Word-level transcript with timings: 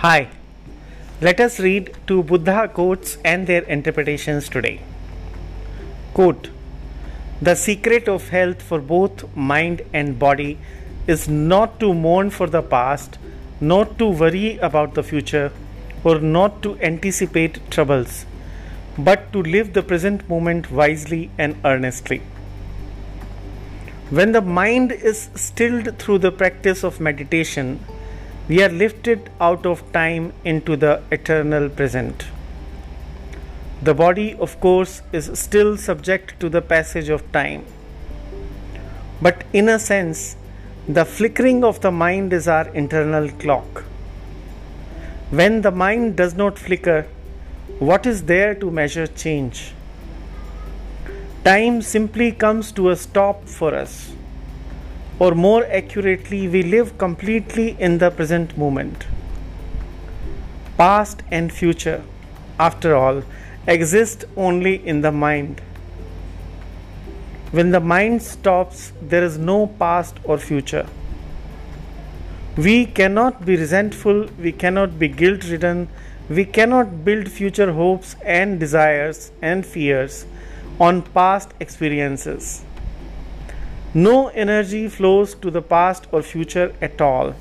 Hi, 0.00 0.28
let 1.22 1.40
us 1.40 1.58
read 1.58 1.96
two 2.06 2.22
Buddha 2.22 2.68
quotes 2.68 3.16
and 3.24 3.46
their 3.46 3.62
interpretations 3.62 4.50
today. 4.50 4.82
Quote 6.12 6.50
The 7.40 7.54
secret 7.54 8.06
of 8.06 8.28
health 8.28 8.60
for 8.60 8.78
both 8.78 9.24
mind 9.34 9.80
and 9.94 10.18
body 10.18 10.58
is 11.06 11.30
not 11.30 11.80
to 11.80 11.94
mourn 11.94 12.28
for 12.28 12.46
the 12.46 12.60
past, 12.60 13.18
not 13.58 13.98
to 13.98 14.10
worry 14.10 14.58
about 14.58 14.92
the 14.92 15.02
future, 15.02 15.50
or 16.04 16.18
not 16.20 16.62
to 16.64 16.78
anticipate 16.80 17.58
troubles, 17.70 18.26
but 18.98 19.32
to 19.32 19.42
live 19.42 19.72
the 19.72 19.82
present 19.82 20.28
moment 20.28 20.70
wisely 20.70 21.30
and 21.38 21.56
earnestly. 21.64 22.20
When 24.10 24.32
the 24.32 24.42
mind 24.42 24.92
is 24.92 25.30
stilled 25.34 25.98
through 25.98 26.18
the 26.18 26.32
practice 26.32 26.84
of 26.84 27.00
meditation, 27.00 27.80
we 28.48 28.62
are 28.62 28.68
lifted 28.68 29.28
out 29.40 29.66
of 29.66 29.80
time 29.92 30.32
into 30.44 30.76
the 30.76 31.02
eternal 31.10 31.68
present. 31.68 32.26
The 33.82 33.92
body, 33.92 34.34
of 34.34 34.60
course, 34.60 35.02
is 35.12 35.30
still 35.38 35.76
subject 35.76 36.38
to 36.38 36.48
the 36.48 36.62
passage 36.62 37.08
of 37.08 37.30
time. 37.32 37.64
But 39.20 39.42
in 39.52 39.68
a 39.68 39.80
sense, 39.80 40.36
the 40.88 41.04
flickering 41.04 41.64
of 41.64 41.80
the 41.80 41.90
mind 41.90 42.32
is 42.32 42.46
our 42.46 42.68
internal 42.68 43.28
clock. 43.30 43.82
When 45.30 45.62
the 45.62 45.72
mind 45.72 46.14
does 46.16 46.34
not 46.34 46.56
flicker, 46.56 47.02
what 47.80 48.06
is 48.06 48.22
there 48.24 48.54
to 48.54 48.70
measure 48.70 49.08
change? 49.08 49.72
Time 51.44 51.82
simply 51.82 52.30
comes 52.30 52.70
to 52.72 52.90
a 52.90 52.96
stop 52.96 53.48
for 53.48 53.74
us 53.74 54.12
or 55.18 55.34
more 55.34 55.64
accurately, 55.64 56.46
we 56.48 56.62
live 56.62 56.98
completely 56.98 57.76
in 57.80 57.98
the 57.98 58.10
present 58.10 58.56
moment. 58.58 59.06
Past 60.76 61.22
and 61.30 61.52
future, 61.52 62.02
after 62.58 62.94
all, 62.94 63.22
exist 63.66 64.24
only 64.36 64.86
in 64.86 65.00
the 65.00 65.12
mind. 65.12 65.62
When 67.50 67.70
the 67.70 67.80
mind 67.80 68.22
stops, 68.22 68.92
there 69.00 69.24
is 69.24 69.38
no 69.38 69.66
past 69.66 70.16
or 70.24 70.36
future. 70.36 70.86
We 72.56 72.86
cannot 72.86 73.44
be 73.46 73.56
resentful, 73.56 74.28
we 74.38 74.52
cannot 74.52 74.98
be 74.98 75.08
guilt 75.08 75.44
ridden, 75.48 75.88
we 76.28 76.44
cannot 76.44 77.04
build 77.04 77.30
future 77.30 77.72
hopes 77.72 78.16
and 78.24 78.58
desires 78.58 79.30
and 79.40 79.64
fears 79.64 80.26
on 80.80 81.02
past 81.02 81.52
experiences. 81.60 82.62
No 83.94 84.28
energy 84.28 84.88
flows 84.88 85.34
to 85.36 85.50
the 85.50 85.62
past 85.62 86.06
or 86.12 86.22
future 86.22 86.74
at 86.80 87.00
all. 87.00 87.34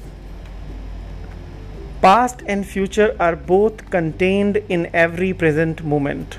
Past 2.01 2.43
and 2.45 2.65
future 2.65 3.15
are 3.19 3.35
both 3.35 3.89
contained 3.89 4.57
in 4.69 4.89
every 4.93 5.33
present 5.33 5.83
moment. 5.83 6.35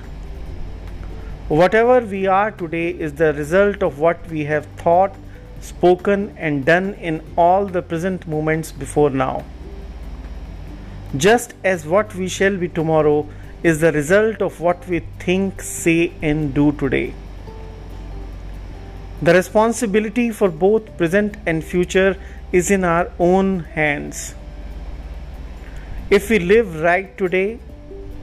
Whatever 1.49 2.01
we 2.01 2.27
are 2.27 2.51
today 2.51 2.91
is 2.91 3.15
the 3.15 3.33
result 3.33 3.83
of 3.83 3.99
what 3.99 4.27
we 4.29 4.45
have 4.45 4.67
thought, 4.77 5.15
spoken, 5.61 6.35
and 6.39 6.65
done 6.65 6.95
in 6.95 7.23
all 7.37 7.67
the 7.67 7.83
present 7.83 8.27
moments 8.27 8.73
before 8.73 9.11
now. 9.11 9.45
Just 11.17 11.55
as 11.65 11.87
what 11.87 12.15
we 12.15 12.29
shall 12.29 12.57
be 12.57 12.69
tomorrow 12.69 13.29
is 13.63 13.81
the 13.81 13.93
result 13.93 14.43
of 14.43 14.61
what 14.61 14.87
we 14.89 15.01
think, 15.19 15.63
say, 15.63 16.13
and 16.23 16.53
do 16.53 16.73
today. 16.73 17.15
The 19.23 19.33
responsibility 19.33 20.31
for 20.31 20.51
both 20.51 20.95
present 20.99 21.37
and 21.47 21.65
future 21.65 22.17
is 22.53 22.71
in 22.71 22.85
our 22.85 23.11
own 23.19 23.61
hands. 23.61 24.35
If 26.11 26.29
we 26.29 26.39
live 26.39 26.81
right 26.83 27.17
today, 27.17 27.59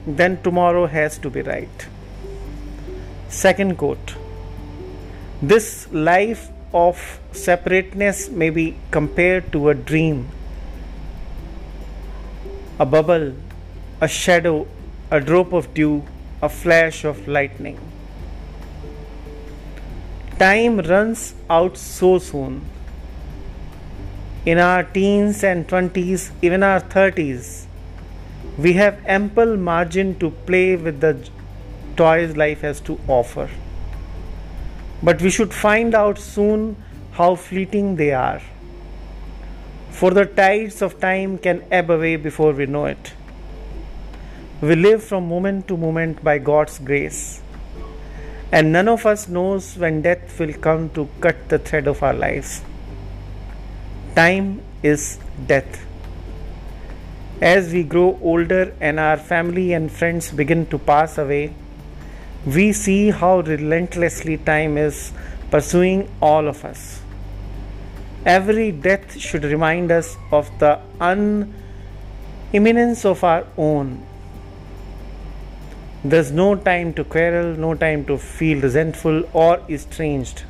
then 0.06 0.40
tomorrow 0.42 0.86
has 0.86 1.18
to 1.18 1.30
be 1.30 1.42
right. 1.42 1.86
Second 3.28 3.76
quote 3.76 4.14
This 5.42 5.92
life 5.92 6.48
of 6.72 7.18
separateness 7.32 8.28
may 8.28 8.50
be 8.50 8.76
compared 8.92 9.50
to 9.52 9.70
a 9.70 9.74
dream, 9.74 10.28
a 12.78 12.86
bubble, 12.86 13.34
a 14.00 14.06
shadow, 14.06 14.68
a 15.10 15.20
drop 15.20 15.52
of 15.52 15.74
dew, 15.74 16.04
a 16.40 16.48
flash 16.48 17.04
of 17.04 17.26
lightning. 17.26 17.80
Time 20.38 20.78
runs 20.78 21.32
out 21.48 21.76
so 21.76 22.18
soon. 22.18 22.60
In 24.44 24.58
our 24.58 24.82
teens 24.82 25.44
and 25.44 25.68
20s, 25.68 26.32
even 26.42 26.64
our 26.64 26.80
30s, 26.80 27.66
we 28.58 28.72
have 28.72 28.98
ample 29.06 29.56
margin 29.56 30.18
to 30.18 30.30
play 30.30 30.74
with 30.74 30.98
the 30.98 31.28
toys 31.94 32.36
life 32.36 32.62
has 32.62 32.80
to 32.80 32.98
offer. 33.06 33.48
But 35.04 35.22
we 35.22 35.30
should 35.30 35.54
find 35.54 35.94
out 35.94 36.18
soon 36.18 36.82
how 37.12 37.36
fleeting 37.36 37.94
they 37.94 38.12
are. 38.12 38.42
For 39.90 40.10
the 40.10 40.26
tides 40.26 40.82
of 40.82 40.98
time 40.98 41.38
can 41.38 41.62
ebb 41.70 41.90
away 41.90 42.16
before 42.16 42.50
we 42.50 42.66
know 42.66 42.86
it. 42.86 43.12
We 44.60 44.74
live 44.74 45.04
from 45.04 45.28
moment 45.28 45.68
to 45.68 45.76
moment 45.76 46.24
by 46.24 46.38
God's 46.38 46.80
grace 46.80 47.43
and 48.52 48.72
none 48.72 48.88
of 48.88 49.06
us 49.06 49.28
knows 49.28 49.76
when 49.76 50.02
death 50.02 50.38
will 50.38 50.52
come 50.54 50.90
to 50.90 51.08
cut 51.20 51.48
the 51.48 51.58
thread 51.58 51.86
of 51.86 52.02
our 52.02 52.14
lives. 52.14 52.62
Time 54.14 54.62
is 54.82 55.18
death. 55.46 55.84
As 57.40 57.72
we 57.72 57.82
grow 57.82 58.18
older 58.22 58.74
and 58.80 59.00
our 59.00 59.16
family 59.16 59.72
and 59.72 59.90
friends 59.90 60.30
begin 60.30 60.66
to 60.66 60.78
pass 60.78 61.18
away, 61.18 61.54
we 62.46 62.72
see 62.72 63.10
how 63.10 63.40
relentlessly 63.40 64.36
time 64.36 64.78
is 64.78 65.12
pursuing 65.50 66.08
all 66.20 66.46
of 66.46 66.64
us. 66.64 67.00
Every 68.24 68.70
death 68.72 69.18
should 69.18 69.44
remind 69.44 69.90
us 69.90 70.16
of 70.30 70.50
the 70.58 70.80
unimminence 71.00 73.04
of 73.04 73.24
our 73.24 73.46
own 73.56 74.06
there's 76.04 76.30
no 76.30 76.54
time 76.54 76.92
to 76.94 77.02
quarrel, 77.02 77.56
no 77.56 77.74
time 77.74 78.04
to 78.04 78.18
feel 78.18 78.60
resentful 78.60 79.24
or 79.32 79.60
estranged. 79.70 80.42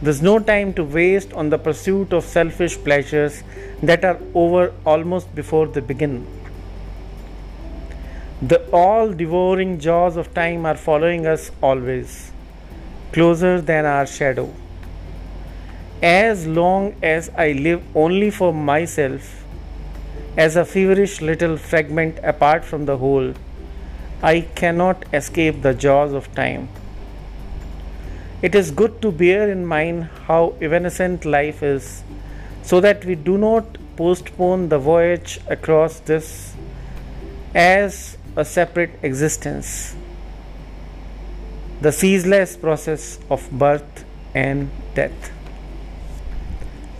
There's 0.00 0.22
no 0.22 0.38
time 0.38 0.72
to 0.74 0.84
waste 0.84 1.32
on 1.32 1.50
the 1.50 1.58
pursuit 1.58 2.12
of 2.12 2.22
selfish 2.24 2.76
pleasures 2.78 3.42
that 3.82 4.04
are 4.04 4.20
over 4.34 4.72
almost 4.86 5.34
before 5.34 5.66
they 5.66 5.80
begin. 5.80 6.24
The 8.40 8.64
all 8.70 9.12
devouring 9.12 9.80
jaws 9.80 10.16
of 10.16 10.32
time 10.32 10.64
are 10.64 10.76
following 10.76 11.26
us 11.26 11.50
always, 11.60 12.30
closer 13.12 13.60
than 13.60 13.84
our 13.84 14.06
shadow. 14.06 14.54
As 16.00 16.46
long 16.46 16.94
as 17.02 17.32
I 17.36 17.50
live 17.50 17.82
only 17.96 18.30
for 18.30 18.54
myself, 18.54 19.44
as 20.36 20.54
a 20.54 20.64
feverish 20.64 21.20
little 21.20 21.56
fragment 21.56 22.20
apart 22.22 22.64
from 22.64 22.84
the 22.86 22.96
whole, 22.96 23.34
I 24.22 24.40
cannot 24.40 25.04
escape 25.12 25.62
the 25.62 25.74
jaws 25.74 26.12
of 26.12 26.34
time. 26.34 26.68
It 28.42 28.54
is 28.54 28.70
good 28.70 29.00
to 29.02 29.12
bear 29.12 29.50
in 29.50 29.64
mind 29.66 30.04
how 30.26 30.54
evanescent 30.60 31.24
life 31.24 31.62
is, 31.62 32.02
so 32.62 32.80
that 32.80 33.04
we 33.04 33.14
do 33.14 33.38
not 33.38 33.78
postpone 33.96 34.68
the 34.68 34.78
voyage 34.78 35.40
across 35.48 36.00
this 36.00 36.54
as 37.54 38.16
a 38.36 38.44
separate 38.44 38.90
existence, 39.02 39.96
the 41.80 41.92
ceaseless 41.92 42.56
process 42.56 43.18
of 43.30 43.48
birth 43.50 44.04
and 44.34 44.70
death. 44.94 45.32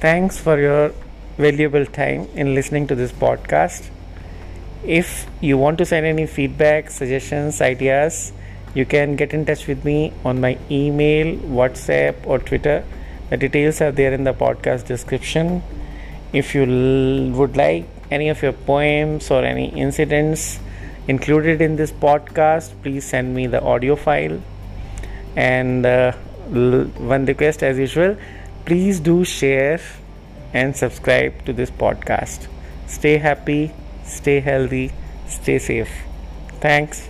Thanks 0.00 0.38
for 0.38 0.58
your 0.58 0.92
valuable 1.36 1.84
time 1.86 2.28
in 2.34 2.54
listening 2.54 2.86
to 2.86 2.94
this 2.94 3.12
podcast. 3.12 3.90
If 4.88 5.26
you 5.42 5.58
want 5.58 5.76
to 5.78 5.84
send 5.84 6.06
any 6.06 6.26
feedback, 6.26 6.90
suggestions, 6.90 7.60
ideas, 7.60 8.32
you 8.74 8.86
can 8.86 9.16
get 9.16 9.34
in 9.34 9.44
touch 9.44 9.66
with 9.66 9.84
me 9.84 10.14
on 10.24 10.40
my 10.40 10.56
email, 10.70 11.36
WhatsApp, 11.40 12.26
or 12.26 12.38
Twitter. 12.38 12.84
The 13.28 13.36
details 13.36 13.82
are 13.82 13.92
there 13.92 14.14
in 14.14 14.24
the 14.24 14.32
podcast 14.32 14.86
description. 14.86 15.62
If 16.32 16.54
you 16.54 16.62
l- 16.62 17.32
would 17.38 17.54
like 17.54 17.84
any 18.10 18.30
of 18.30 18.40
your 18.40 18.54
poems 18.54 19.30
or 19.30 19.44
any 19.44 19.68
incidents 19.78 20.58
included 21.06 21.60
in 21.60 21.76
this 21.76 21.92
podcast, 21.92 22.72
please 22.82 23.04
send 23.04 23.34
me 23.34 23.46
the 23.46 23.60
audio 23.60 23.94
file. 23.94 24.40
And 25.36 25.84
uh, 25.84 26.12
l- 26.46 26.84
one 26.96 27.26
request, 27.26 27.62
as 27.62 27.76
usual, 27.78 28.16
please 28.64 29.00
do 29.00 29.22
share 29.26 29.80
and 30.54 30.74
subscribe 30.74 31.44
to 31.44 31.52
this 31.52 31.70
podcast. 31.70 32.46
Stay 32.86 33.18
happy, 33.18 33.70
stay 34.18 34.40
healthy, 34.40 34.90
stay 35.26 35.58
safe. 35.58 35.94
Thanks. 36.60 37.08